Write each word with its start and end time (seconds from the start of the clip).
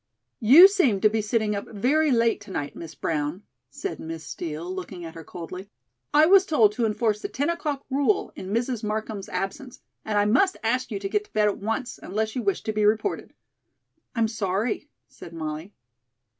"You 0.39 0.67
seem 0.67 0.99
to 1.01 1.11
be 1.11 1.21
sitting 1.21 1.55
up 1.55 1.67
very 1.69 2.09
late 2.09 2.41
to 2.41 2.51
night, 2.51 2.75
Miss 2.75 2.95
Brown," 2.95 3.43
said 3.69 3.99
Miss 3.99 4.23
Steel, 4.23 4.73
looking 4.73 5.05
at 5.05 5.13
her 5.13 5.23
coldly. 5.23 5.69
"I 6.11 6.25
was 6.25 6.43
told 6.43 6.71
to 6.71 6.87
enforce 6.87 7.21
the 7.21 7.27
ten 7.27 7.51
o'clock 7.51 7.85
rule 7.87 8.33
in 8.35 8.51
Mrs. 8.51 8.83
Markham's 8.83 9.29
absence, 9.29 9.79
and 10.03 10.17
I 10.17 10.25
must 10.25 10.57
ask 10.63 10.89
you 10.89 10.97
to 10.97 11.07
get 11.09 11.25
to 11.25 11.33
bed 11.33 11.49
at 11.49 11.59
once, 11.59 11.99
unless 12.01 12.35
you 12.35 12.41
wish 12.41 12.63
to 12.63 12.73
be 12.73 12.83
reported." 12.83 13.31
"I'm 14.15 14.27
sorry," 14.27 14.89
said 15.07 15.33
Molly. 15.33 15.71